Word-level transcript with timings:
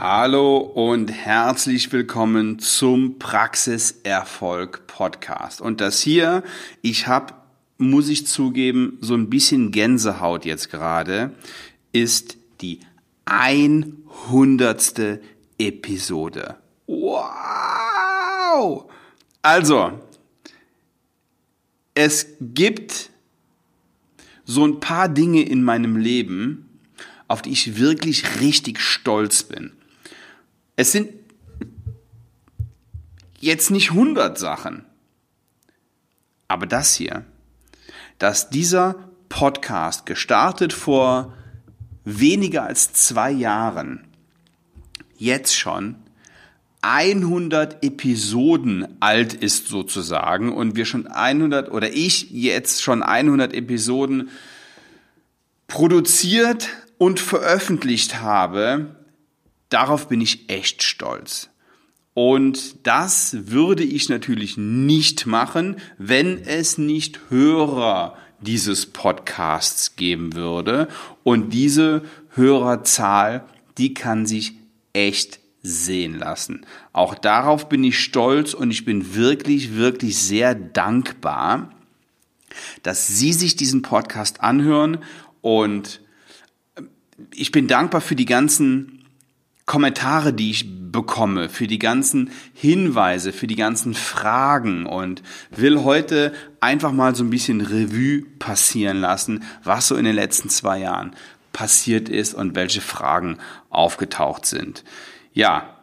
Hallo 0.00 0.58
und 0.58 1.10
herzlich 1.10 1.90
willkommen 1.90 2.60
zum 2.60 3.18
Praxiserfolg 3.18 4.86
Podcast. 4.86 5.60
Und 5.60 5.80
das 5.80 6.00
hier, 6.00 6.44
ich 6.82 7.08
habe, 7.08 7.34
muss 7.78 8.08
ich 8.08 8.24
zugeben, 8.24 8.98
so 9.00 9.14
ein 9.14 9.28
bisschen 9.28 9.72
Gänsehaut 9.72 10.44
jetzt 10.44 10.70
gerade, 10.70 11.34
ist 11.90 12.36
die 12.60 12.78
100. 13.24 15.18
Episode. 15.58 16.58
Wow! 16.86 18.84
Also, 19.42 19.98
es 21.94 22.28
gibt 22.40 23.10
so 24.44 24.64
ein 24.64 24.78
paar 24.78 25.08
Dinge 25.08 25.42
in 25.42 25.64
meinem 25.64 25.96
Leben, 25.96 26.68
auf 27.26 27.42
die 27.42 27.50
ich 27.50 27.80
wirklich 27.80 28.40
richtig 28.40 28.78
stolz 28.78 29.42
bin. 29.42 29.72
Es 30.78 30.92
sind 30.92 31.10
jetzt 33.40 33.72
nicht 33.72 33.90
100 33.90 34.38
Sachen, 34.38 34.84
aber 36.46 36.66
das 36.66 36.94
hier, 36.94 37.24
dass 38.20 38.48
dieser 38.48 38.94
Podcast 39.28 40.06
gestartet 40.06 40.72
vor 40.72 41.34
weniger 42.04 42.62
als 42.62 42.92
zwei 42.92 43.32
Jahren, 43.32 44.06
jetzt 45.16 45.56
schon 45.56 45.96
100 46.82 47.82
Episoden 47.82 48.86
alt 49.00 49.34
ist 49.34 49.66
sozusagen 49.66 50.52
und 50.52 50.76
wir 50.76 50.84
schon 50.84 51.08
100 51.08 51.72
oder 51.72 51.92
ich 51.92 52.30
jetzt 52.30 52.84
schon 52.84 53.02
100 53.02 53.52
Episoden 53.52 54.28
produziert 55.66 56.68
und 56.98 57.18
veröffentlicht 57.18 58.20
habe, 58.20 58.94
Darauf 59.68 60.08
bin 60.08 60.20
ich 60.20 60.48
echt 60.50 60.82
stolz. 60.82 61.50
Und 62.14 62.86
das 62.86 63.36
würde 63.46 63.84
ich 63.84 64.08
natürlich 64.08 64.56
nicht 64.56 65.26
machen, 65.26 65.76
wenn 65.98 66.38
es 66.38 66.78
nicht 66.78 67.20
Hörer 67.28 68.16
dieses 68.40 68.86
Podcasts 68.86 69.96
geben 69.96 70.34
würde. 70.34 70.88
Und 71.22 71.52
diese 71.52 72.02
Hörerzahl, 72.30 73.44
die 73.76 73.94
kann 73.94 74.26
sich 74.26 74.54
echt 74.92 75.40
sehen 75.62 76.18
lassen. 76.18 76.66
Auch 76.92 77.14
darauf 77.14 77.68
bin 77.68 77.84
ich 77.84 77.98
stolz 77.98 78.54
und 78.54 78.70
ich 78.70 78.84
bin 78.84 79.14
wirklich, 79.14 79.74
wirklich 79.74 80.16
sehr 80.16 80.54
dankbar, 80.54 81.70
dass 82.82 83.06
Sie 83.06 83.32
sich 83.32 83.56
diesen 83.56 83.82
Podcast 83.82 84.40
anhören 84.40 84.98
und 85.40 86.00
ich 87.34 87.52
bin 87.52 87.66
dankbar 87.66 88.00
für 88.00 88.16
die 88.16 88.24
ganzen 88.24 88.97
Kommentare, 89.68 90.32
die 90.32 90.50
ich 90.50 90.90
bekomme, 90.90 91.50
für 91.50 91.66
die 91.66 91.78
ganzen 91.78 92.30
Hinweise, 92.54 93.32
für 93.32 93.46
die 93.46 93.54
ganzen 93.54 93.92
Fragen 93.94 94.86
und 94.86 95.22
will 95.54 95.84
heute 95.84 96.32
einfach 96.58 96.90
mal 96.90 97.14
so 97.14 97.22
ein 97.22 97.28
bisschen 97.28 97.60
Revue 97.60 98.22
passieren 98.38 98.96
lassen, 98.96 99.44
was 99.62 99.88
so 99.88 99.96
in 99.96 100.06
den 100.06 100.14
letzten 100.14 100.48
zwei 100.48 100.78
Jahren 100.78 101.14
passiert 101.52 102.08
ist 102.08 102.32
und 102.32 102.54
welche 102.54 102.80
Fragen 102.80 103.36
aufgetaucht 103.68 104.46
sind. 104.46 104.84
Ja, 105.34 105.76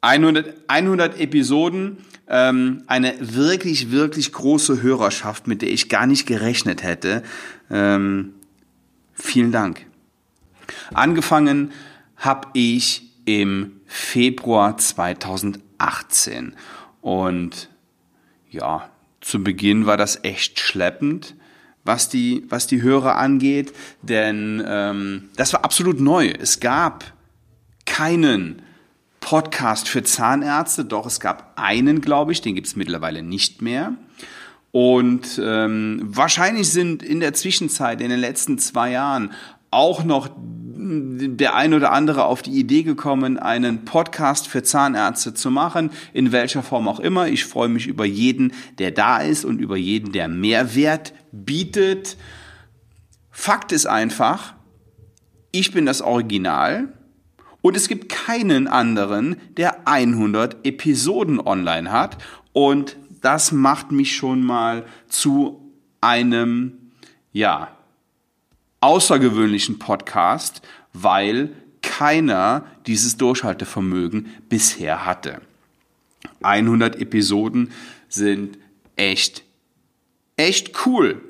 100, 0.00 0.54
100 0.68 1.18
Episoden, 1.18 1.98
ähm, 2.28 2.84
eine 2.86 3.14
wirklich, 3.18 3.90
wirklich 3.90 4.30
große 4.32 4.82
Hörerschaft, 4.82 5.48
mit 5.48 5.62
der 5.62 5.70
ich 5.70 5.88
gar 5.88 6.06
nicht 6.06 6.26
gerechnet 6.26 6.84
hätte. 6.84 7.24
Ähm, 7.70 8.34
vielen 9.14 9.50
Dank. 9.50 9.84
Angefangen 10.94 11.72
habe 12.18 12.48
ich 12.52 13.02
im 13.24 13.80
Februar 13.86 14.76
2018. 14.76 16.54
Und 17.00 17.70
ja, 18.50 18.90
zu 19.20 19.42
Beginn 19.42 19.86
war 19.86 19.96
das 19.96 20.24
echt 20.24 20.60
schleppend, 20.60 21.34
was 21.84 22.08
die, 22.08 22.44
was 22.48 22.66
die 22.66 22.82
Hörer 22.82 23.16
angeht, 23.16 23.72
denn 24.02 24.62
ähm, 24.66 25.30
das 25.36 25.52
war 25.52 25.64
absolut 25.64 26.00
neu. 26.00 26.28
Es 26.28 26.60
gab 26.60 27.12
keinen 27.86 28.62
Podcast 29.20 29.88
für 29.88 30.02
Zahnärzte, 30.02 30.84
doch 30.84 31.06
es 31.06 31.20
gab 31.20 31.52
einen, 31.56 32.00
glaube 32.00 32.32
ich, 32.32 32.40
den 32.40 32.54
gibt 32.54 32.66
es 32.66 32.76
mittlerweile 32.76 33.22
nicht 33.22 33.62
mehr. 33.62 33.94
Und 34.70 35.40
ähm, 35.42 36.00
wahrscheinlich 36.04 36.70
sind 36.70 37.02
in 37.02 37.20
der 37.20 37.32
Zwischenzeit, 37.32 38.00
in 38.00 38.10
den 38.10 38.20
letzten 38.20 38.58
zwei 38.58 38.90
Jahren, 38.92 39.32
auch 39.70 40.04
noch 40.04 40.30
der 40.88 41.54
ein 41.54 41.74
oder 41.74 41.92
andere 41.92 42.24
auf 42.24 42.42
die 42.42 42.58
Idee 42.58 42.82
gekommen, 42.82 43.38
einen 43.38 43.84
Podcast 43.84 44.48
für 44.48 44.62
Zahnärzte 44.62 45.34
zu 45.34 45.50
machen, 45.50 45.90
in 46.12 46.32
welcher 46.32 46.62
Form 46.62 46.88
auch 46.88 47.00
immer. 47.00 47.28
Ich 47.28 47.44
freue 47.44 47.68
mich 47.68 47.86
über 47.86 48.04
jeden, 48.04 48.52
der 48.78 48.90
da 48.90 49.18
ist 49.18 49.44
und 49.44 49.60
über 49.60 49.76
jeden, 49.76 50.12
der 50.12 50.28
Mehrwert 50.28 51.12
bietet. 51.30 52.16
Fakt 53.30 53.72
ist 53.72 53.86
einfach, 53.86 54.54
ich 55.52 55.72
bin 55.72 55.86
das 55.86 56.00
Original 56.00 56.92
und 57.60 57.76
es 57.76 57.88
gibt 57.88 58.08
keinen 58.08 58.66
anderen, 58.66 59.36
der 59.56 59.86
100 59.86 60.66
Episoden 60.66 61.40
online 61.40 61.92
hat 61.92 62.18
und 62.52 62.96
das 63.20 63.52
macht 63.52 63.92
mich 63.92 64.16
schon 64.16 64.42
mal 64.42 64.86
zu 65.08 65.72
einem, 66.00 66.92
ja, 67.32 67.77
außergewöhnlichen 68.80 69.78
Podcast, 69.78 70.62
weil 70.92 71.52
keiner 71.82 72.64
dieses 72.86 73.16
Durchhaltevermögen 73.16 74.26
bisher 74.48 75.04
hatte. 75.04 75.40
100 76.42 77.00
Episoden 77.00 77.70
sind 78.08 78.58
echt, 78.96 79.42
echt 80.36 80.86
cool. 80.86 81.20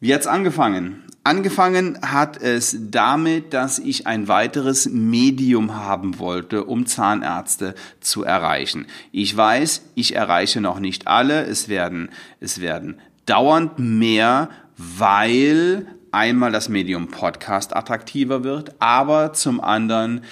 Wie 0.00 0.14
hat's 0.14 0.26
angefangen? 0.26 1.04
Angefangen 1.22 1.98
hat 2.00 2.40
es 2.40 2.76
damit, 2.80 3.52
dass 3.52 3.78
ich 3.78 4.06
ein 4.06 4.26
weiteres 4.26 4.88
Medium 4.88 5.76
haben 5.76 6.18
wollte, 6.18 6.64
um 6.64 6.86
Zahnärzte 6.86 7.74
zu 8.00 8.24
erreichen. 8.24 8.86
Ich 9.12 9.36
weiß, 9.36 9.82
ich 9.94 10.14
erreiche 10.14 10.62
noch 10.62 10.80
nicht 10.80 11.06
alle. 11.06 11.44
Es 11.44 11.68
werden, 11.68 12.08
es 12.40 12.62
werden 12.62 13.00
dauernd 13.26 13.78
mehr, 13.78 14.48
weil 14.78 15.86
einmal 16.12 16.52
das 16.52 16.68
Medium 16.68 17.08
Podcast 17.08 17.74
attraktiver 17.74 18.44
wird, 18.44 18.74
aber 18.80 19.32
zum 19.32 19.60
anderen 19.60 20.22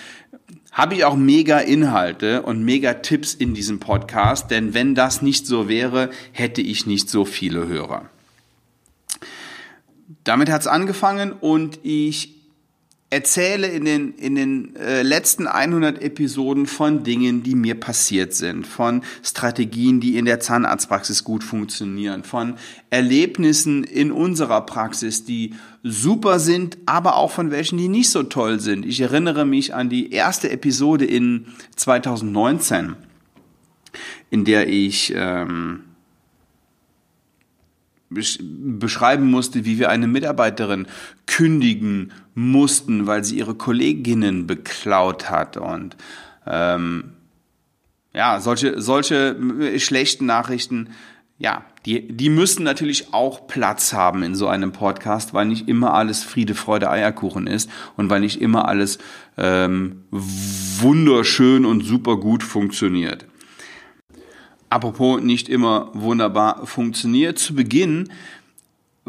habe 0.72 0.94
ich 0.94 1.04
auch 1.04 1.16
mega 1.16 1.58
Inhalte 1.58 2.42
und 2.42 2.64
mega 2.64 2.94
Tipps 2.94 3.34
in 3.34 3.54
diesem 3.54 3.80
Podcast, 3.80 4.50
denn 4.50 4.74
wenn 4.74 4.94
das 4.94 5.22
nicht 5.22 5.46
so 5.46 5.68
wäre, 5.68 6.10
hätte 6.32 6.60
ich 6.62 6.86
nicht 6.86 7.10
so 7.10 7.24
viele 7.24 7.66
Hörer. 7.66 8.08
Damit 10.24 10.50
hat 10.50 10.60
es 10.60 10.66
angefangen 10.66 11.32
und 11.32 11.80
ich 11.82 12.38
erzähle 13.10 13.69
in 13.69 13.86
den, 13.86 14.12
in 14.14 14.34
den 14.34 14.76
äh, 14.76 15.02
letzten 15.02 15.46
100 15.46 16.02
Episoden 16.02 16.66
von 16.66 17.04
Dingen, 17.04 17.42
die 17.42 17.54
mir 17.54 17.74
passiert 17.74 18.34
sind, 18.34 18.66
von 18.66 19.02
Strategien, 19.22 20.00
die 20.00 20.19
in 20.19 20.26
der 20.26 20.41
Zahnarztpraxis 20.41 21.24
gut 21.24 21.42
funktionieren, 21.42 22.22
von 22.22 22.56
Erlebnissen 22.91 23.82
in 23.82 24.12
unserer 24.12 24.60
Praxis, 24.66 25.24
die 25.24 25.54
super 25.82 26.38
sind, 26.38 26.76
aber 26.84 27.16
auch 27.16 27.30
von 27.30 27.50
welchen, 27.50 27.78
die 27.78 27.88
nicht 27.88 28.10
so 28.10 28.24
toll 28.24 28.60
sind. 28.60 28.84
Ich 28.84 29.00
erinnere 29.00 29.46
mich 29.46 29.75
an 29.75 29.88
die 29.88 30.12
erste 30.12 30.50
Episode 30.50 31.06
in 31.06 31.46
2019, 31.76 32.94
in 34.28 34.44
der 34.44 34.69
ich 34.69 35.14
ähm, 35.16 35.84
beschreiben 38.10 39.30
musste, 39.30 39.64
wie 39.64 39.78
wir 39.78 39.88
eine 39.88 40.06
Mitarbeiterin 40.06 40.86
kündigen 41.38 42.10
mussten, 42.34 43.06
weil 43.06 43.22
sie 43.22 43.38
ihre 43.38 43.54
Kolleginnen 43.54 44.49
beklaut 44.49 45.31
hat 45.31 45.56
und 45.56 45.96
ähm, 46.49 47.12
ja, 48.12 48.40
solche, 48.40 48.81
solche 48.81 49.37
schlechten 49.79 50.26
Nachrichten, 50.26 50.88
ja, 51.38 51.64
die, 51.87 52.08
die 52.08 52.29
müssen 52.29 52.64
natürlich 52.64 53.14
auch 53.14 53.46
Platz 53.46 53.93
haben 53.93 54.25
in 54.25 54.35
so 54.35 54.49
einem 54.49 54.73
Podcast, 54.73 55.32
weil 55.32 55.46
nicht 55.46 55.69
immer 55.69 55.94
alles 55.94 56.25
Friede, 56.25 56.56
Freude, 56.56 56.90
Eierkuchen 56.90 57.46
ist 57.46 57.70
und 57.96 58.11
weil 58.11 58.19
nicht 58.19 58.41
immer 58.41 58.67
alles 58.67 58.99
ähm, 59.37 60.02
wunderschön 60.11 61.64
und 61.64 61.84
super 61.84 62.17
gut 62.17 62.43
funktioniert. 62.43 63.26
Apropos 64.70 65.23
nicht 65.23 65.49
immer 65.49 65.93
wunderbar 65.94 66.67
funktioniert. 66.67 67.38
Zu 67.38 67.55
Beginn 67.55 68.08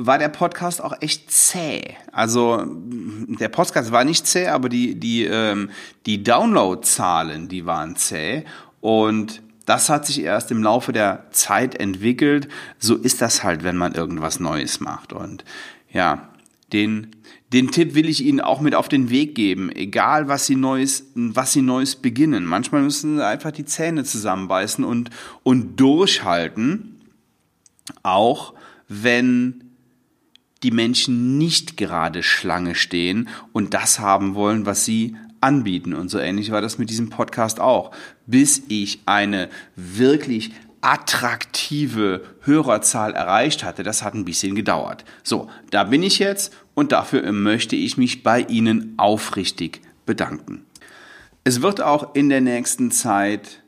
war 0.02 0.18
der 0.18 0.30
Podcast 0.30 0.82
auch 0.82 0.94
echt 1.02 1.30
zäh. 1.30 1.96
Also 2.14 2.66
der 2.66 3.50
Podcast 3.50 3.92
war 3.92 4.06
nicht 4.06 4.26
zäh, 4.26 4.48
aber 4.48 4.70
die 4.70 4.96
die 4.96 5.26
ähm, 5.26 5.70
die 6.06 6.24
Downloadzahlen, 6.24 7.50
die 7.50 7.66
waren 7.66 7.98
zäh 7.98 8.46
und 8.80 9.42
das 9.66 9.90
hat 9.90 10.06
sich 10.06 10.22
erst 10.22 10.52
im 10.52 10.64
Laufe 10.64 10.94
der 10.94 11.26
Zeit 11.32 11.76
entwickelt. 11.76 12.48
So 12.80 12.96
ist 12.96 13.22
das 13.22 13.44
halt, 13.44 13.64
wenn 13.64 13.76
man 13.76 13.94
irgendwas 13.94 14.40
Neues 14.40 14.80
macht 14.80 15.12
und 15.12 15.44
ja, 15.92 16.30
den 16.72 17.12
den 17.52 17.72
Tipp 17.72 17.94
will 17.94 18.08
ich 18.08 18.24
Ihnen 18.24 18.40
auch 18.40 18.62
mit 18.62 18.76
auf 18.76 18.88
den 18.88 19.10
Weg 19.10 19.36
geben, 19.36 19.70
egal 19.72 20.30
was 20.30 20.46
Sie 20.46 20.56
Neues, 20.56 21.08
was 21.16 21.52
Sie 21.52 21.64
Neues 21.64 21.96
beginnen. 21.98 22.46
Manchmal 22.46 22.84
müssen 22.84 23.18
Sie 23.18 23.26
einfach 23.26 23.52
die 23.52 23.66
Zähne 23.66 24.04
zusammenbeißen 24.06 24.86
und, 24.86 25.10
und 25.42 25.80
durchhalten, 25.80 27.02
auch 28.04 28.54
wenn 28.88 29.69
die 30.64 30.72
Menschen 30.72 31.38
nicht 31.38 31.78
gerade 31.78 32.24
Schlange 32.24 32.76
stehen 32.76 33.30
und 33.54 33.74
das 33.74 34.00
haben 34.00 34.36
wollen, 34.36 34.66
was 34.66 34.86
sie 34.86 35.16
anbieten. 35.42 35.94
Und 35.94 36.10
so 36.10 36.20
ähnlich 36.20 36.52
war 36.52 36.62
das 36.62 36.78
mit 36.78 36.90
diesem 36.90 37.10
Podcast 37.10 37.60
auch. 37.60 37.92
Bis 38.26 38.64
ich 38.68 39.00
eine 39.06 39.50
wirklich 39.76 40.52
attraktive 40.82 42.24
Hörerzahl 42.42 43.14
erreicht 43.14 43.64
hatte, 43.64 43.84
das 43.84 44.04
hat 44.04 44.14
ein 44.14 44.26
bisschen 44.26 44.56
gedauert. 44.56 45.04
So, 45.24 45.50
da 45.72 45.84
bin 45.86 46.04
ich 46.04 46.20
jetzt 46.20 46.54
und 46.74 46.92
dafür 46.92 47.32
möchte 47.32 47.76
ich 47.76 47.98
mich 47.98 48.24
bei 48.24 48.42
Ihnen 48.42 48.94
aufrichtig 48.98 49.82
bedanken. 50.06 50.66
Es 51.44 51.62
wird 51.62 51.82
auch 51.82 52.16
in 52.16 52.30
der 52.30 52.42
nächsten 52.42 52.92
Zeit 52.92 53.62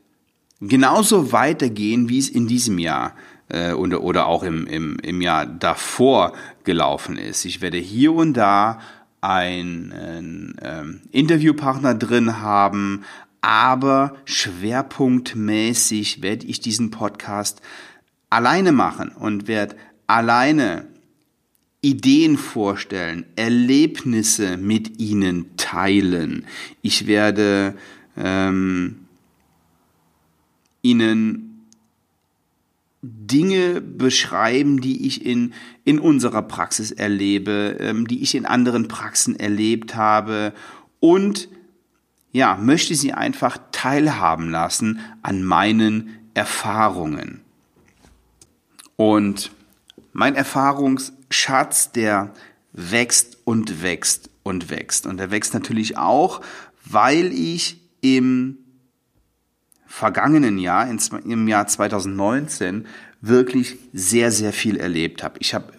genauso 0.61 1.31
weitergehen, 1.31 2.09
wie 2.09 2.19
es 2.19 2.29
in 2.29 2.47
diesem 2.47 2.79
Jahr 2.79 3.15
äh, 3.51 3.73
oder, 3.73 4.01
oder 4.01 4.27
auch 4.27 4.43
im, 4.43 4.65
im, 4.67 4.97
im 4.99 5.21
Jahr 5.21 5.45
davor 5.45 6.33
gelaufen 6.63 7.17
ist. 7.17 7.45
Ich 7.45 7.61
werde 7.61 7.77
hier 7.77 8.13
und 8.13 8.33
da 8.33 8.79
einen 9.21 10.55
ähm, 10.61 11.01
Interviewpartner 11.11 11.93
drin 11.93 12.41
haben, 12.41 13.03
aber 13.41 14.15
schwerpunktmäßig 14.25 16.21
werde 16.21 16.45
ich 16.47 16.59
diesen 16.59 16.91
Podcast 16.91 17.61
alleine 18.29 18.71
machen 18.71 19.09
und 19.09 19.47
werde 19.47 19.75
alleine 20.07 20.87
Ideen 21.81 22.37
vorstellen, 22.37 23.25
Erlebnisse 23.35 24.57
mit 24.57 24.99
ihnen 24.99 25.57
teilen. 25.57 26.45
Ich 26.83 27.07
werde 27.07 27.75
ähm, 28.15 29.07
ihnen 30.83 31.50
Dinge 33.01 33.81
beschreiben, 33.81 34.79
die 34.79 35.07
ich 35.07 35.25
in, 35.25 35.53
in 35.83 35.99
unserer 35.99 36.43
Praxis 36.43 36.91
erlebe, 36.91 37.77
ähm, 37.79 38.07
die 38.07 38.21
ich 38.21 38.35
in 38.35 38.45
anderen 38.45 38.87
Praxen 38.87 39.39
erlebt 39.39 39.95
habe 39.95 40.53
und 40.99 41.49
ja, 42.31 42.55
möchte 42.55 42.95
sie 42.95 43.13
einfach 43.13 43.57
teilhaben 43.71 44.49
lassen 44.49 44.99
an 45.21 45.43
meinen 45.43 46.17
Erfahrungen. 46.33 47.41
Und 48.95 49.51
mein 50.13 50.35
Erfahrungsschatz, 50.35 51.91
der 51.91 52.33
wächst 52.71 53.39
und 53.43 53.81
wächst 53.81 54.29
und 54.43 54.69
wächst. 54.69 55.07
Und 55.07 55.17
der 55.17 55.31
wächst 55.31 55.53
natürlich 55.53 55.97
auch, 55.97 56.41
weil 56.85 57.33
ich 57.33 57.81
im 58.01 58.57
vergangenen 59.91 60.57
Jahr, 60.57 60.87
im 61.25 61.47
Jahr 61.49 61.67
2019, 61.67 62.85
wirklich 63.19 63.77
sehr, 63.91 64.31
sehr 64.31 64.53
viel 64.53 64.77
erlebt 64.77 65.21
habe. 65.21 65.35
Ich 65.39 65.53
habe 65.53 65.71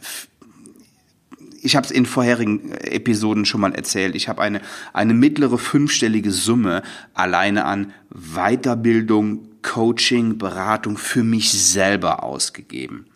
ich 1.64 1.76
habe 1.76 1.86
es 1.86 1.92
in 1.92 2.06
vorherigen 2.06 2.72
Episoden 2.72 3.44
schon 3.44 3.60
mal 3.60 3.72
erzählt. 3.72 4.16
Ich 4.16 4.28
habe 4.28 4.42
eine, 4.42 4.60
eine 4.92 5.14
mittlere 5.14 5.58
fünfstellige 5.58 6.32
Summe 6.32 6.82
alleine 7.14 7.64
an 7.64 7.92
Weiterbildung, 8.10 9.48
Coaching, 9.62 10.38
Beratung 10.38 10.98
für 10.98 11.22
mich 11.22 11.52
selber 11.52 12.24
ausgegeben. 12.24 13.06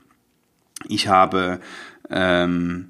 Ich 0.88 1.08
habe 1.08 1.60
ähm, 2.08 2.88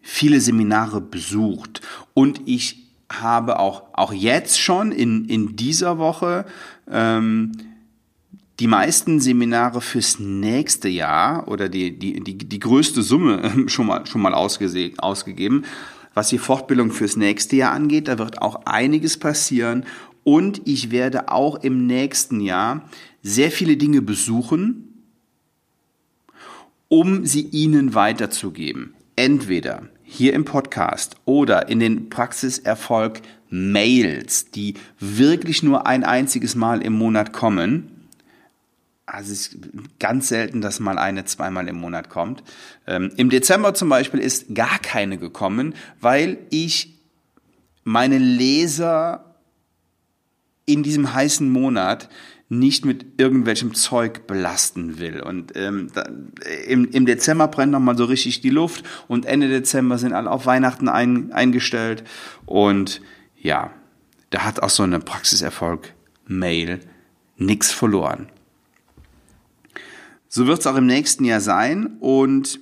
viele 0.00 0.40
Seminare 0.40 1.02
besucht 1.02 1.82
und 2.14 2.40
ich 2.46 2.85
habe 3.10 3.58
auch, 3.58 3.84
auch 3.92 4.12
jetzt 4.12 4.60
schon 4.60 4.92
in, 4.92 5.26
in 5.26 5.56
dieser 5.56 5.98
Woche 5.98 6.44
ähm, 6.90 7.52
die 8.58 8.66
meisten 8.66 9.20
Seminare 9.20 9.80
fürs 9.80 10.18
nächste 10.18 10.88
Jahr 10.88 11.46
oder 11.48 11.68
die, 11.68 11.98
die, 11.98 12.20
die, 12.20 12.38
die 12.38 12.58
größte 12.58 13.02
Summe 13.02 13.64
schon 13.68 13.86
mal, 13.86 14.06
schon 14.06 14.22
mal 14.22 14.34
ausgegeben. 14.34 15.64
Was 16.14 16.30
die 16.30 16.38
Fortbildung 16.38 16.90
fürs 16.92 17.16
nächste 17.16 17.56
Jahr 17.56 17.72
angeht, 17.72 18.08
da 18.08 18.18
wird 18.18 18.40
auch 18.40 18.64
einiges 18.64 19.18
passieren. 19.18 19.84
Und 20.24 20.62
ich 20.64 20.90
werde 20.90 21.28
auch 21.28 21.62
im 21.62 21.86
nächsten 21.86 22.40
Jahr 22.40 22.88
sehr 23.22 23.50
viele 23.50 23.76
Dinge 23.76 24.00
besuchen, 24.00 25.04
um 26.88 27.26
sie 27.26 27.42
Ihnen 27.42 27.94
weiterzugeben. 27.94 28.95
Entweder 29.16 29.88
hier 30.02 30.34
im 30.34 30.44
Podcast 30.44 31.16
oder 31.24 31.68
in 31.68 31.80
den 31.80 32.10
Praxiserfolg 32.10 33.22
Mails, 33.48 34.50
die 34.50 34.74
wirklich 35.00 35.62
nur 35.62 35.86
ein 35.86 36.04
einziges 36.04 36.54
Mal 36.54 36.82
im 36.82 36.92
Monat 36.92 37.32
kommen. 37.32 38.08
Also 39.06 39.32
es 39.32 39.48
ist 39.48 39.58
ganz 39.98 40.28
selten, 40.28 40.60
dass 40.60 40.80
mal 40.80 40.98
eine 40.98 41.24
zweimal 41.24 41.68
im 41.68 41.76
Monat 41.76 42.10
kommt. 42.10 42.42
Ähm, 42.86 43.12
Im 43.16 43.30
Dezember 43.30 43.72
zum 43.72 43.88
Beispiel 43.88 44.20
ist 44.20 44.54
gar 44.54 44.78
keine 44.80 45.16
gekommen, 45.16 45.74
weil 46.00 46.38
ich 46.50 46.98
meine 47.84 48.18
Leser 48.18 49.36
in 50.66 50.82
diesem 50.82 51.14
heißen 51.14 51.48
Monat 51.48 52.08
nicht 52.48 52.84
mit 52.84 53.06
irgendwelchem 53.16 53.74
Zeug 53.74 54.26
belasten 54.26 54.98
will. 54.98 55.20
Und 55.20 55.56
ähm, 55.56 55.88
da, 55.92 56.08
im, 56.66 56.88
im 56.90 57.06
Dezember 57.06 57.48
brennt 57.48 57.72
nochmal 57.72 57.96
so 57.96 58.04
richtig 58.04 58.40
die 58.40 58.50
Luft 58.50 58.84
und 59.08 59.26
Ende 59.26 59.48
Dezember 59.48 59.98
sind 59.98 60.12
alle 60.12 60.30
auf 60.30 60.46
Weihnachten 60.46 60.88
ein, 60.88 61.32
eingestellt. 61.32 62.04
Und 62.44 63.00
ja, 63.36 63.72
da 64.30 64.44
hat 64.44 64.62
auch 64.62 64.70
so 64.70 64.84
eine 64.84 65.00
Praxiserfolg-Mail 65.00 66.80
nichts 67.36 67.72
verloren. 67.72 68.28
So 70.28 70.46
wird 70.46 70.60
es 70.60 70.66
auch 70.66 70.76
im 70.76 70.86
nächsten 70.86 71.24
Jahr 71.24 71.40
sein 71.40 71.96
und 72.00 72.60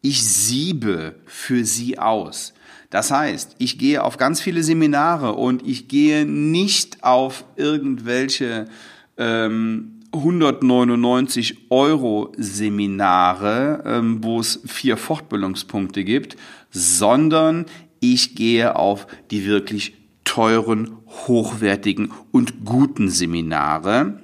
ich 0.00 0.22
siebe 0.22 1.14
für 1.26 1.64
Sie 1.64 1.98
aus. 1.98 2.52
Das 2.90 3.10
heißt, 3.10 3.56
ich 3.58 3.78
gehe 3.78 4.02
auf 4.02 4.18
ganz 4.18 4.40
viele 4.40 4.62
Seminare 4.62 5.32
und 5.32 5.66
ich 5.66 5.88
gehe 5.88 6.26
nicht 6.26 7.02
auf 7.02 7.44
irgendwelche 7.56 8.66
ähm, 9.16 10.00
199 10.12 11.70
Euro 11.70 12.32
Seminare, 12.36 13.82
ähm, 13.84 14.22
wo 14.22 14.38
es 14.38 14.60
vier 14.64 14.96
Fortbildungspunkte 14.96 16.04
gibt, 16.04 16.36
sondern 16.70 17.66
ich 18.00 18.34
gehe 18.34 18.76
auf 18.76 19.06
die 19.30 19.44
wirklich 19.46 19.94
teuren, 20.24 20.96
hochwertigen 21.06 22.12
und 22.30 22.64
guten 22.64 23.08
Seminare 23.08 24.20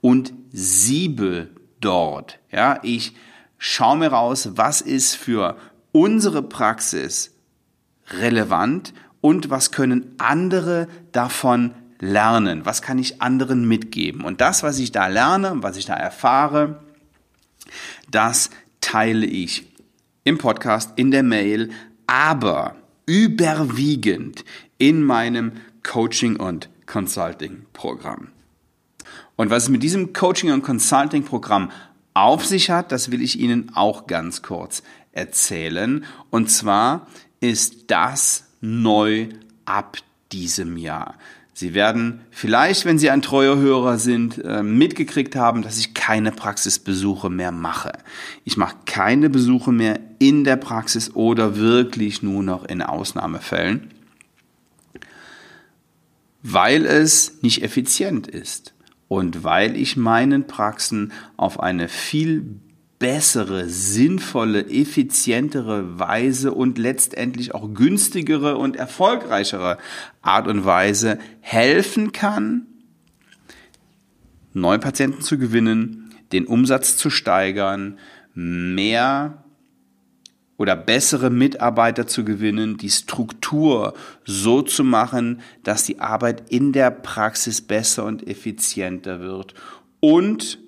und 0.00 0.32
siebe 0.52 1.48
dort. 1.80 2.38
Ja, 2.50 2.78
ich 2.82 3.14
schaue 3.58 3.98
mir 3.98 4.08
raus, 4.08 4.50
was 4.54 4.80
ist 4.80 5.14
für 5.14 5.56
unsere 5.92 6.42
Praxis 6.42 7.34
relevant 8.08 8.94
und 9.20 9.50
was 9.50 9.72
können 9.72 10.14
andere 10.18 10.88
davon 11.12 11.62
lernen? 11.62 11.85
Was 11.98 12.82
kann 12.82 12.98
ich 12.98 13.22
anderen 13.22 13.66
mitgeben? 13.66 14.24
Und 14.24 14.40
das, 14.40 14.62
was 14.62 14.78
ich 14.78 14.92
da 14.92 15.06
lerne, 15.06 15.62
was 15.62 15.76
ich 15.76 15.86
da 15.86 15.94
erfahre, 15.94 16.82
das 18.10 18.50
teile 18.80 19.26
ich 19.26 19.66
im 20.24 20.38
Podcast, 20.38 20.92
in 20.96 21.10
der 21.10 21.22
Mail, 21.22 21.70
aber 22.06 22.76
überwiegend 23.06 24.44
in 24.78 25.02
meinem 25.02 25.52
Coaching 25.82 26.36
und 26.36 26.68
Consulting 26.86 27.66
Programm. 27.72 28.28
Und 29.36 29.50
was 29.50 29.64
es 29.64 29.68
mit 29.68 29.82
diesem 29.82 30.12
Coaching 30.12 30.50
und 30.52 30.62
Consulting 30.62 31.24
Programm 31.24 31.70
auf 32.14 32.44
sich 32.44 32.70
hat, 32.70 32.92
das 32.92 33.10
will 33.10 33.22
ich 33.22 33.38
Ihnen 33.38 33.72
auch 33.74 34.06
ganz 34.06 34.42
kurz 34.42 34.82
erzählen. 35.12 36.04
Und 36.30 36.50
zwar 36.50 37.06
ist 37.40 37.90
das 37.90 38.44
neu 38.60 39.28
ab 39.64 39.98
diesem 40.32 40.76
Jahr. 40.76 41.16
Sie 41.58 41.72
werden 41.72 42.20
vielleicht, 42.30 42.84
wenn 42.84 42.98
Sie 42.98 43.08
ein 43.08 43.22
treuer 43.22 43.56
Hörer 43.56 43.96
sind, 43.96 44.44
äh, 44.44 44.62
mitgekriegt 44.62 45.36
haben, 45.36 45.62
dass 45.62 45.78
ich 45.78 45.94
keine 45.94 46.30
Praxisbesuche 46.30 47.30
mehr 47.30 47.50
mache. 47.50 47.92
Ich 48.44 48.58
mache 48.58 48.76
keine 48.84 49.30
Besuche 49.30 49.72
mehr 49.72 49.98
in 50.18 50.44
der 50.44 50.56
Praxis 50.56 51.14
oder 51.14 51.56
wirklich 51.56 52.22
nur 52.22 52.42
noch 52.42 52.66
in 52.66 52.82
Ausnahmefällen, 52.82 53.88
weil 56.42 56.84
es 56.84 57.38
nicht 57.40 57.62
effizient 57.62 58.28
ist 58.28 58.74
und 59.08 59.42
weil 59.42 59.76
ich 59.76 59.96
meinen 59.96 60.46
Praxen 60.46 61.10
auf 61.38 61.58
eine 61.58 61.88
viel 61.88 62.60
bessere, 62.98 63.68
sinnvolle, 63.68 64.68
effizientere 64.68 65.98
Weise 65.98 66.52
und 66.52 66.78
letztendlich 66.78 67.54
auch 67.54 67.72
günstigere 67.74 68.56
und 68.56 68.76
erfolgreichere 68.76 69.78
Art 70.22 70.48
und 70.48 70.64
Weise 70.64 71.18
helfen 71.40 72.12
kann, 72.12 72.66
neue 74.52 74.78
Patienten 74.78 75.20
zu 75.20 75.38
gewinnen, 75.38 76.14
den 76.32 76.46
Umsatz 76.46 76.96
zu 76.96 77.10
steigern, 77.10 77.98
mehr 78.34 79.44
oder 80.56 80.74
bessere 80.74 81.28
Mitarbeiter 81.28 82.06
zu 82.06 82.24
gewinnen, 82.24 82.78
die 82.78 82.88
Struktur 82.88 83.94
so 84.24 84.62
zu 84.62 84.84
machen, 84.84 85.40
dass 85.62 85.84
die 85.84 86.00
Arbeit 86.00 86.50
in 86.50 86.72
der 86.72 86.90
Praxis 86.90 87.60
besser 87.60 88.04
und 88.04 88.26
effizienter 88.26 89.20
wird 89.20 89.54
und 90.00 90.58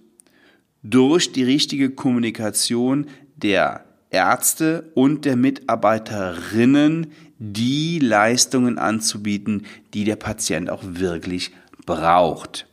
durch 0.82 1.32
die 1.32 1.44
richtige 1.44 1.90
Kommunikation 1.90 3.06
der 3.36 3.84
Ärzte 4.10 4.90
und 4.94 5.24
der 5.24 5.36
Mitarbeiterinnen 5.36 7.12
die 7.38 7.98
Leistungen 7.98 8.78
anzubieten, 8.78 9.66
die 9.94 10.04
der 10.04 10.16
Patient 10.16 10.70
auch 10.70 10.82
wirklich 10.84 11.52
braucht. 11.86 12.66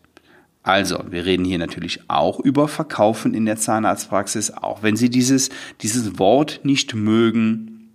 Also, 0.63 1.05
wir 1.11 1.25
reden 1.25 1.45
hier 1.45 1.59
natürlich 1.59 2.01
auch 2.07 2.39
über 2.39 2.67
Verkaufen 2.67 3.35
in 3.35 3.45
der 3.45 3.57
Zahnarztpraxis, 3.57 4.49
auch 4.49 4.81
wenn 4.81 4.95
Sie 4.95 5.11
dieses, 5.11 5.49
dieses 5.81 6.17
Wort 6.17 6.61
nicht 6.63 6.95
mögen. 6.95 7.91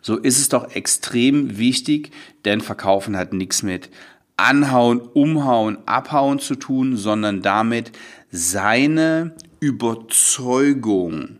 So 0.00 0.16
ist 0.16 0.38
es 0.38 0.48
doch 0.48 0.74
extrem 0.74 1.58
wichtig, 1.58 2.12
denn 2.46 2.62
Verkaufen 2.62 3.14
hat 3.14 3.34
nichts 3.34 3.62
mit 3.62 3.90
Anhauen, 4.36 5.00
Umhauen, 5.00 5.78
Abhauen 5.86 6.38
zu 6.38 6.56
tun, 6.56 6.96
sondern 6.96 7.42
damit 7.42 7.92
seine 8.30 9.34
Überzeugung 9.60 11.38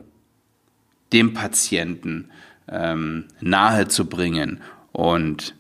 dem 1.13 1.35
Patienten 1.35 2.31
ähm, 2.69 3.27
nahe 3.41 3.89
zu 3.89 4.07
bringen 4.07 4.61
und 4.93 5.55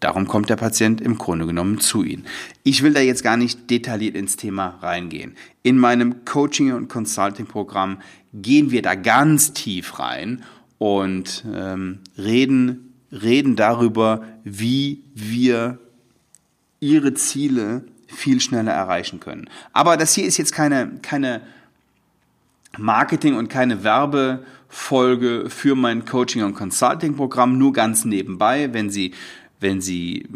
Darum 0.00 0.28
kommt 0.28 0.50
der 0.50 0.56
Patient 0.56 1.00
im 1.00 1.16
Grunde 1.16 1.46
genommen 1.46 1.80
zu 1.80 2.04
Ihnen. 2.04 2.26
Ich 2.62 2.82
will 2.82 2.92
da 2.92 3.00
jetzt 3.00 3.24
gar 3.24 3.38
nicht 3.38 3.70
detailliert 3.70 4.14
ins 4.14 4.36
Thema 4.36 4.78
reingehen. 4.82 5.34
In 5.62 5.78
meinem 5.78 6.24
Coaching- 6.26 6.74
und 6.74 6.88
Consulting-Programm 6.88 8.00
gehen 8.34 8.70
wir 8.70 8.82
da 8.82 8.94
ganz 8.94 9.54
tief 9.54 9.98
rein 9.98 10.44
und 10.76 11.44
ähm, 11.52 12.00
reden, 12.18 12.92
reden 13.10 13.56
darüber, 13.56 14.22
wie 14.44 15.02
wir 15.14 15.78
Ihre 16.80 17.14
Ziele 17.14 17.84
viel 18.06 18.40
schneller 18.40 18.72
erreichen 18.72 19.20
können. 19.20 19.48
Aber 19.72 19.96
das 19.96 20.14
hier 20.14 20.24
ist 20.24 20.36
jetzt 20.36 20.52
keine, 20.52 20.98
keine 21.02 21.40
Marketing 22.78 23.36
und 23.36 23.48
keine 23.48 23.82
Werbefolge 23.84 25.46
für 25.48 25.74
mein 25.74 26.04
Coaching- 26.04 26.44
und 26.44 26.54
Consulting-Programm, 26.54 27.58
nur 27.58 27.72
ganz 27.72 28.04
nebenbei. 28.04 28.72
Wenn 28.72 28.90
Sie 28.90 29.12
wenn 29.60 29.80
Sie 29.80 30.28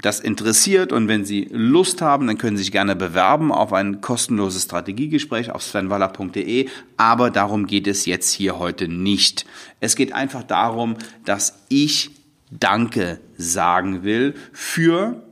das 0.00 0.20
interessiert 0.20 0.92
und 0.92 1.08
wenn 1.08 1.24
Sie 1.24 1.48
Lust 1.50 2.00
haben, 2.00 2.26
dann 2.26 2.38
können 2.38 2.56
Sie 2.56 2.62
sich 2.62 2.72
gerne 2.72 2.96
bewerben 2.96 3.52
auf 3.52 3.72
ein 3.72 4.00
kostenloses 4.00 4.64
Strategiegespräch 4.64 5.50
auf 5.50 5.62
svenwaller.de. 5.62 6.68
Aber 6.96 7.30
darum 7.30 7.66
geht 7.66 7.86
es 7.86 8.06
jetzt 8.06 8.32
hier 8.32 8.58
heute 8.58 8.88
nicht. 8.88 9.46
Es 9.80 9.96
geht 9.96 10.12
einfach 10.12 10.44
darum, 10.44 10.96
dass 11.24 11.58
ich 11.68 12.10
Danke 12.50 13.18
sagen 13.36 14.04
will 14.04 14.34
für 14.52 15.22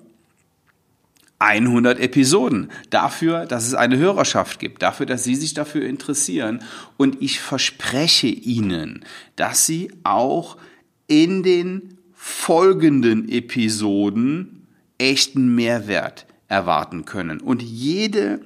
100 1.41 1.99
Episoden, 1.99 2.71
dafür, 2.91 3.47
dass 3.47 3.67
es 3.67 3.75
eine 3.75 3.97
Hörerschaft 3.97 4.61
gibt, 4.61 4.83
dafür, 4.83 5.07
dass 5.07 5.25
Sie 5.25 5.35
sich 5.35 5.55
dafür 5.55 5.87
interessieren. 5.87 6.63
Und 6.97 7.21
ich 7.23 7.41
verspreche 7.41 8.29
Ihnen, 8.29 9.05
dass 9.37 9.67
Sie 9.67 9.91
auch 10.05 10.59
in 11.07 11.43
den 11.43 11.99
folgenden 12.13 13.29
Episoden 13.29 14.67
echten 14.99 15.55
Mehrwert 15.55 16.27
erwarten 16.47 17.07
können. 17.07 17.41
Und 17.41 17.63
jede 17.63 18.41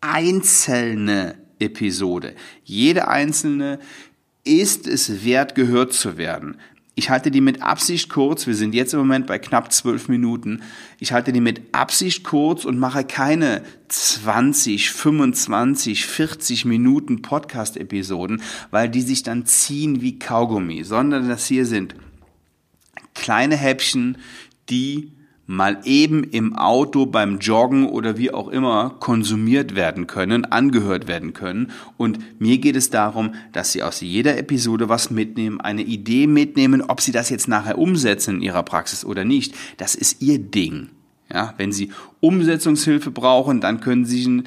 einzelne 0.00 1.36
Episode, 1.60 2.34
jede 2.64 3.06
einzelne 3.06 3.78
ist 4.42 4.88
es 4.88 5.24
wert, 5.24 5.54
gehört 5.54 5.92
zu 5.92 6.16
werden. 6.16 6.56
Ich 6.94 7.08
halte 7.08 7.30
die 7.30 7.40
mit 7.40 7.62
Absicht 7.62 8.10
kurz. 8.10 8.46
Wir 8.46 8.54
sind 8.54 8.74
jetzt 8.74 8.92
im 8.92 9.00
Moment 9.00 9.26
bei 9.26 9.38
knapp 9.38 9.72
zwölf 9.72 10.08
Minuten. 10.08 10.62
Ich 10.98 11.12
halte 11.12 11.32
die 11.32 11.40
mit 11.40 11.62
Absicht 11.72 12.22
kurz 12.22 12.66
und 12.66 12.78
mache 12.78 13.04
keine 13.04 13.62
20, 13.88 14.90
25, 14.90 16.04
40 16.04 16.64
Minuten 16.66 17.22
Podcast-Episoden, 17.22 18.42
weil 18.70 18.90
die 18.90 19.00
sich 19.00 19.22
dann 19.22 19.46
ziehen 19.46 20.02
wie 20.02 20.18
Kaugummi, 20.18 20.84
sondern 20.84 21.28
das 21.28 21.46
hier 21.46 21.64
sind 21.64 21.94
kleine 23.14 23.56
Häppchen, 23.56 24.18
die 24.68 25.12
mal 25.52 25.78
eben 25.84 26.24
im 26.24 26.56
Auto 26.56 27.04
beim 27.04 27.38
Joggen 27.38 27.86
oder 27.86 28.16
wie 28.16 28.32
auch 28.32 28.48
immer 28.48 28.96
konsumiert 29.00 29.74
werden 29.74 30.06
können, 30.06 30.46
angehört 30.46 31.06
werden 31.06 31.34
können. 31.34 31.70
Und 31.98 32.40
mir 32.40 32.56
geht 32.56 32.74
es 32.74 32.88
darum, 32.88 33.34
dass 33.52 33.72
Sie 33.72 33.82
aus 33.82 34.00
jeder 34.00 34.38
Episode 34.38 34.88
was 34.88 35.10
mitnehmen, 35.10 35.60
eine 35.60 35.82
Idee 35.82 36.26
mitnehmen, 36.26 36.80
ob 36.80 37.02
Sie 37.02 37.12
das 37.12 37.28
jetzt 37.28 37.48
nachher 37.48 37.78
umsetzen 37.78 38.36
in 38.36 38.42
Ihrer 38.42 38.62
Praxis 38.62 39.04
oder 39.04 39.24
nicht. 39.24 39.54
Das 39.76 39.94
ist 39.94 40.22
Ihr 40.22 40.38
Ding. 40.38 40.88
Ja, 41.30 41.52
wenn 41.58 41.70
Sie 41.70 41.92
Umsetzungshilfe 42.20 43.10
brauchen, 43.10 43.60
dann 43.60 43.80
können 43.80 44.06
Sie 44.06 44.18
sich 44.18 44.26
einen, 44.26 44.46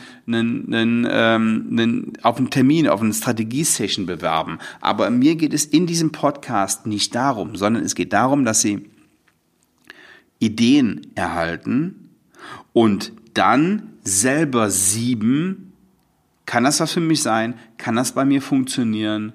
einen, 0.73 1.07
ähm, 1.09 1.67
einen, 1.71 2.13
auf 2.23 2.37
einen 2.37 2.49
Termin, 2.49 2.87
auf 2.87 3.01
eine 3.01 3.13
Strategiesession 3.13 4.07
bewerben. 4.07 4.57
Aber 4.81 5.09
mir 5.11 5.35
geht 5.35 5.53
es 5.53 5.65
in 5.65 5.85
diesem 5.85 6.11
Podcast 6.11 6.87
nicht 6.87 7.13
darum, 7.13 7.55
sondern 7.55 7.83
es 7.83 7.93
geht 7.93 8.13
darum, 8.13 8.43
dass 8.43 8.61
Sie 8.61 8.89
Ideen 10.39 11.07
erhalten 11.15 12.09
und 12.73 13.11
dann 13.33 13.93
selber 14.03 14.69
sieben, 14.69 15.73
kann 16.45 16.63
das 16.63 16.79
was 16.79 16.93
für 16.93 16.99
mich 16.99 17.21
sein? 17.21 17.55
Kann 17.77 17.95
das 17.95 18.13
bei 18.13 18.25
mir 18.25 18.41
funktionieren? 18.41 19.33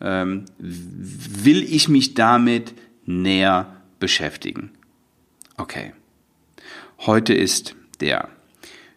Ähm, 0.00 0.44
will 0.58 1.62
ich 1.62 1.88
mich 1.88 2.14
damit 2.14 2.74
näher 3.04 3.76
beschäftigen? 3.98 4.70
Okay. 5.56 5.92
Heute 6.98 7.34
ist 7.34 7.76
der 8.00 8.28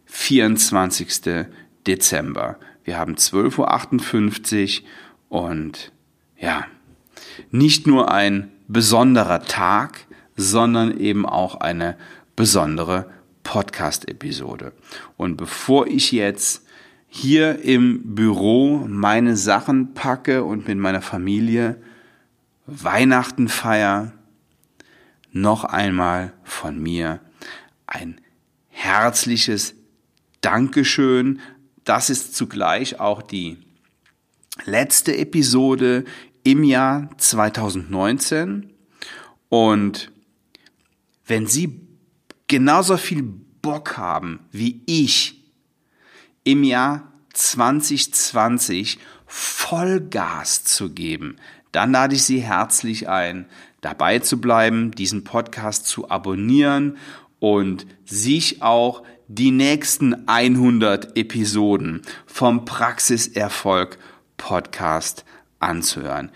24. 0.05 1.47
Dezember. 1.85 2.57
Wir 2.83 2.97
haben 2.97 3.15
12.58 3.15 4.81
Uhr 5.29 5.41
und 5.43 5.91
ja, 6.37 6.65
nicht 7.51 7.87
nur 7.87 8.11
ein 8.11 8.51
besonderer 8.67 9.41
Tag, 9.41 10.07
sondern 10.39 10.97
eben 10.97 11.25
auch 11.25 11.55
eine 11.55 11.97
besondere 12.37 13.09
Podcast-Episode. 13.43 14.71
Und 15.17 15.35
bevor 15.35 15.87
ich 15.87 16.13
jetzt 16.13 16.65
hier 17.09 17.61
im 17.63 18.15
Büro 18.15 18.85
meine 18.87 19.35
Sachen 19.35 19.93
packe 19.93 20.45
und 20.45 20.67
mit 20.67 20.77
meiner 20.77 21.01
Familie 21.01 21.81
Weihnachten 22.67 23.49
feier, 23.49 24.13
noch 25.31 25.65
einmal 25.65 26.31
von 26.43 26.79
mir 26.79 27.19
ein 27.85 28.21
herzliches 28.69 29.75
Dankeschön. 30.39 31.41
Das 31.83 32.09
ist 32.09 32.35
zugleich 32.35 32.99
auch 32.99 33.21
die 33.21 33.57
letzte 34.63 35.17
Episode 35.17 36.05
im 36.43 36.63
Jahr 36.63 37.09
2019. 37.17 38.71
Und 39.49 40.11
wenn 41.29 41.45
Sie 41.47 41.79
genauso 42.47 42.97
viel 42.97 43.23
Bock 43.61 43.97
haben 43.97 44.39
wie 44.51 44.81
ich 44.87 45.43
im 46.43 46.63
Jahr 46.63 47.13
2020 47.33 48.97
Vollgas 49.27 50.63
zu 50.63 50.89
geben, 50.89 51.35
dann 51.71 51.91
lade 51.91 52.15
ich 52.15 52.23
Sie 52.23 52.39
herzlich 52.39 53.07
ein, 53.07 53.45
dabei 53.81 54.19
zu 54.19 54.41
bleiben, 54.41 54.91
diesen 54.91 55.23
Podcast 55.23 55.85
zu 55.85 56.09
abonnieren 56.09 56.97
und 57.37 57.85
sich 58.05 58.63
auch 58.63 59.03
die 59.27 59.51
nächsten 59.51 60.27
100 60.27 61.15
Episoden 61.15 62.01
vom 62.25 62.65
Praxiserfolg 62.65 63.99
Podcast 64.37 65.25
anzuhören. 65.59 66.31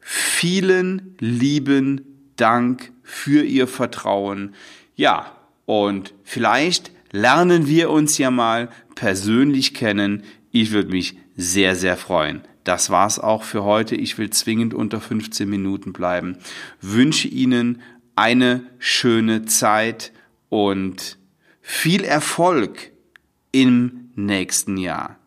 Vielen 0.00 1.16
lieben 1.20 2.32
Dank 2.36 2.92
für 3.08 3.42
Ihr 3.42 3.66
Vertrauen. 3.66 4.54
Ja, 4.94 5.34
und 5.64 6.12
vielleicht 6.24 6.92
lernen 7.10 7.66
wir 7.66 7.88
uns 7.88 8.18
ja 8.18 8.30
mal 8.30 8.68
persönlich 8.94 9.72
kennen. 9.72 10.24
Ich 10.50 10.72
würde 10.72 10.90
mich 10.90 11.16
sehr, 11.34 11.74
sehr 11.74 11.96
freuen. 11.96 12.42
Das 12.64 12.90
war's 12.90 13.18
auch 13.18 13.44
für 13.44 13.64
heute. 13.64 13.96
Ich 13.96 14.18
will 14.18 14.28
zwingend 14.28 14.74
unter 14.74 15.00
15 15.00 15.48
Minuten 15.48 15.94
bleiben. 15.94 16.36
Wünsche 16.82 17.28
Ihnen 17.28 17.80
eine 18.14 18.66
schöne 18.78 19.46
Zeit 19.46 20.12
und 20.50 21.16
viel 21.62 22.04
Erfolg 22.04 22.92
im 23.52 24.10
nächsten 24.16 24.76
Jahr. 24.76 25.18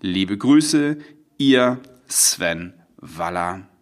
Liebe 0.00 0.38
Grüße, 0.38 0.98
ihr 1.38 1.80
Sven 2.06 2.74
Waller. 2.98 3.73